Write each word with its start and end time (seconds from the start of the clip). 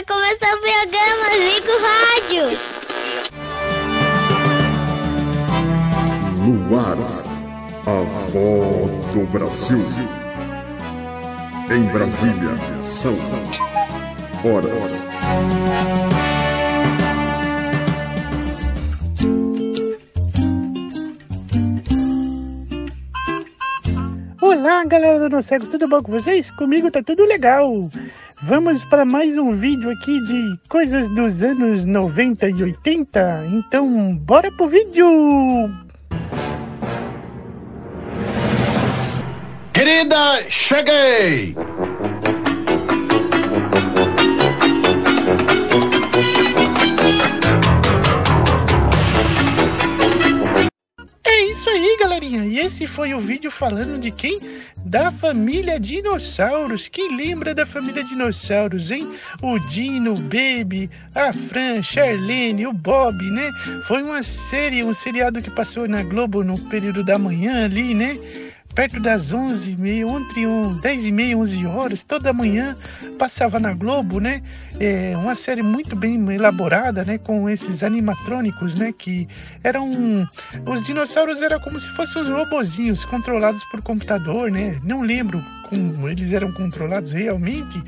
Vai 0.00 0.16
começar 0.16 0.54
o 0.54 0.60
programa 0.60 1.28
Zico 1.36 1.74
Rádio. 1.82 2.44
No 6.38 6.78
ar, 6.78 7.00
a 7.86 8.00
voz 8.30 8.92
do 9.12 9.20
Brasil. 9.30 9.84
Em 11.70 11.82
Brasília, 11.92 12.56
são 12.80 13.14
horas. 14.42 16.39
Olá, 24.62 24.84
galera 24.84 25.18
do 25.18 25.30
Nocego, 25.30 25.66
tudo 25.66 25.88
bom 25.88 26.02
com 26.02 26.12
vocês? 26.12 26.50
Comigo 26.50 26.90
tá 26.90 27.02
tudo 27.02 27.24
legal. 27.24 27.72
Vamos 28.42 28.84
para 28.84 29.06
mais 29.06 29.38
um 29.38 29.54
vídeo 29.54 29.90
aqui 29.90 30.20
de 30.26 30.68
coisas 30.68 31.08
dos 31.14 31.42
anos 31.42 31.86
90 31.86 32.50
e 32.50 32.62
80. 32.64 33.46
Então, 33.54 34.14
bora 34.16 34.50
pro 34.52 34.68
vídeo! 34.68 35.08
Querida, 39.72 40.44
cheguei! 40.68 41.56
Galerinha. 52.30 52.44
E 52.44 52.58
esse 52.58 52.86
foi 52.86 53.12
o 53.14 53.20
vídeo 53.20 53.50
falando 53.50 53.98
de 53.98 54.10
quem? 54.10 54.38
Da 54.84 55.10
família 55.10 55.78
Dinossauros. 55.78 56.88
Quem 56.88 57.16
lembra 57.16 57.54
da 57.54 57.66
família 57.66 58.04
Dinossauros, 58.04 58.90
hein? 58.90 59.10
O 59.42 59.58
Dino, 59.58 60.12
o 60.12 60.20
Baby, 60.20 60.88
a 61.14 61.32
Fran, 61.32 61.82
Charlene, 61.82 62.66
o 62.66 62.72
Bob, 62.72 63.16
né? 63.30 63.50
Foi 63.86 64.02
uma 64.02 64.22
série, 64.22 64.84
um 64.84 64.94
seriado 64.94 65.42
que 65.42 65.50
passou 65.50 65.88
na 65.88 66.02
Globo 66.02 66.44
no 66.44 66.58
período 66.68 67.02
da 67.02 67.18
manhã 67.18 67.64
ali, 67.64 67.94
né? 67.94 68.16
Perto 68.74 69.00
das 69.00 69.32
11 69.32 69.76
meia, 69.76 70.06
entre 70.06 70.46
um, 70.46 70.78
10 70.80 71.06
e 71.06 71.12
meia, 71.12 71.36
11 71.36 71.66
horas, 71.66 72.02
toda 72.02 72.32
manhã 72.32 72.74
passava 73.18 73.58
na 73.58 73.72
Globo, 73.72 74.20
né? 74.20 74.42
É 74.78 75.14
uma 75.16 75.34
série 75.34 75.62
muito 75.62 75.94
bem 75.96 76.14
elaborada, 76.32 77.04
né? 77.04 77.18
Com 77.18 77.48
esses 77.48 77.82
animatrônicos, 77.82 78.74
né? 78.74 78.92
Que 78.96 79.28
eram... 79.62 80.28
Os 80.66 80.82
dinossauros 80.82 81.42
eram 81.42 81.60
como 81.60 81.78
se 81.78 81.88
fossem 81.96 82.22
os 82.22 82.28
robozinhos 82.28 83.04
controlados 83.04 83.62
por 83.64 83.82
computador, 83.82 84.50
né? 84.50 84.80
Não 84.82 85.02
lembro 85.02 85.44
como 85.68 86.08
eles 86.08 86.32
eram 86.32 86.52
controlados 86.52 87.12
realmente, 87.12 87.82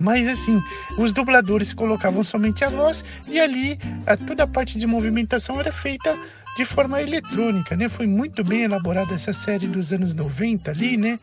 mas 0.00 0.26
assim, 0.26 0.58
os 0.96 1.12
dubladores 1.12 1.74
colocavam 1.74 2.24
somente 2.24 2.64
a 2.64 2.70
voz 2.70 3.04
e 3.28 3.38
ali 3.38 3.78
a, 4.06 4.16
toda 4.16 4.44
a 4.44 4.46
parte 4.46 4.78
de 4.78 4.86
movimentação 4.86 5.60
era 5.60 5.70
feita 5.70 6.16
de 6.56 6.64
forma 6.64 7.02
eletrônica, 7.02 7.76
né? 7.76 7.88
Foi 7.88 8.06
muito 8.06 8.42
bem 8.42 8.62
elaborada 8.62 9.14
essa 9.14 9.32
série 9.32 9.66
dos 9.66 9.92
anos 9.92 10.14
90 10.14 10.70
ali, 10.70 10.96
né? 10.96 11.18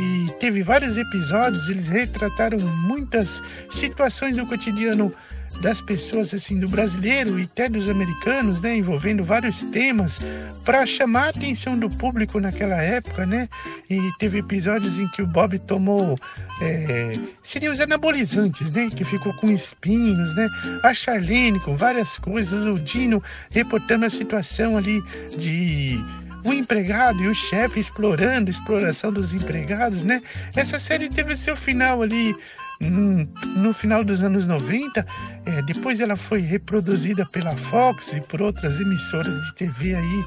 E 0.00 0.30
teve 0.40 0.62
vários 0.62 0.96
episódios, 0.96 1.68
eles 1.68 1.86
retrataram 1.86 2.58
muitas 2.58 3.42
situações 3.70 4.36
do 4.36 4.46
cotidiano 4.46 5.12
das 5.60 5.80
pessoas 5.80 6.32
assim 6.32 6.58
do 6.58 6.68
brasileiro 6.68 7.38
e 7.38 7.44
até 7.44 7.68
dos 7.68 7.88
americanos, 7.88 8.60
né, 8.62 8.76
envolvendo 8.76 9.24
vários 9.24 9.60
temas 9.62 10.18
para 10.64 10.86
chamar 10.86 11.26
a 11.26 11.30
atenção 11.30 11.76
do 11.76 11.90
público 11.90 12.38
naquela 12.38 12.80
época, 12.80 13.26
né? 13.26 13.48
E 13.90 13.98
teve 14.18 14.38
episódios 14.38 14.98
em 14.98 15.08
que 15.08 15.22
o 15.22 15.26
Bob 15.26 15.58
tomou 15.60 16.16
é, 16.60 17.18
seria 17.42 17.70
os 17.70 17.80
anabolizantes, 17.80 18.72
né, 18.72 18.88
que 18.94 19.04
ficou 19.04 19.32
com 19.34 19.50
espinhos, 19.50 20.36
né? 20.36 20.46
A 20.84 20.94
Charlene 20.94 21.60
com 21.60 21.76
várias 21.76 22.18
coisas, 22.18 22.66
o 22.66 22.78
Dino 22.78 23.22
reportando 23.50 24.04
a 24.04 24.10
situação 24.10 24.76
ali 24.76 25.02
de 25.36 25.98
o 26.44 26.52
empregado 26.52 27.22
e 27.22 27.28
o 27.28 27.34
chefe 27.34 27.80
explorando 27.80 28.50
exploração 28.50 29.12
dos 29.12 29.32
empregados, 29.32 30.02
né? 30.02 30.22
Essa 30.54 30.78
série 30.78 31.08
teve 31.08 31.36
seu 31.36 31.56
final 31.56 32.02
ali 32.02 32.34
no 32.80 33.72
final 33.72 34.04
dos 34.04 34.22
anos 34.22 34.46
90. 34.46 35.06
É, 35.44 35.62
depois 35.62 36.00
ela 36.00 36.16
foi 36.16 36.40
reproduzida 36.40 37.26
pela 37.26 37.56
Fox 37.56 38.12
e 38.12 38.20
por 38.20 38.40
outras 38.40 38.80
emissoras 38.80 39.34
de 39.46 39.54
TV 39.54 39.94
aí 39.94 40.24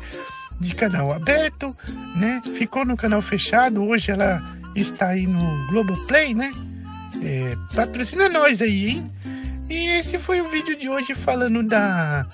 de 0.59 0.75
canal 0.75 1.11
aberto, 1.11 1.75
né? 2.15 2.41
Ficou 2.57 2.85
no 2.85 2.95
canal 2.95 3.21
fechado. 3.21 3.83
Hoje 3.83 4.11
ela 4.11 4.41
está 4.75 5.09
aí 5.09 5.25
no 5.25 5.67
Globoplay, 5.67 6.33
né? 6.33 6.51
É, 7.23 7.55
patrocina 7.73 8.29
nós 8.29 8.61
aí, 8.61 8.87
hein? 8.89 9.11
E 9.69 9.87
esse 9.99 10.17
foi 10.17 10.41
o 10.41 10.49
vídeo 10.49 10.77
de 10.77 10.89
hoje 10.89 11.15
falando 11.15 11.63
da 11.63 12.27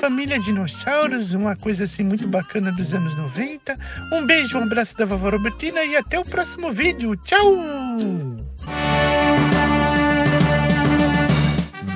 Família 0.00 0.38
Dinossauros, 0.38 1.32
uma 1.32 1.54
coisa 1.56 1.84
assim 1.84 2.02
muito 2.02 2.26
bacana 2.26 2.72
dos 2.72 2.92
anos 2.92 3.16
90. 3.16 3.78
Um 4.12 4.26
beijo, 4.26 4.58
um 4.58 4.64
abraço 4.64 4.96
da 4.96 5.04
Vovó 5.04 5.30
Robertina 5.30 5.84
e 5.84 5.96
até 5.96 6.18
o 6.18 6.24
próximo 6.24 6.72
vídeo. 6.72 7.16
Tchau! 7.16 7.56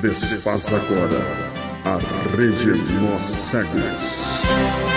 Desfaz 0.01 0.73
agora 0.73 1.21
a 1.85 1.99
Rede 2.35 2.71
Nós 3.01 3.23
Cegos. 3.23 4.90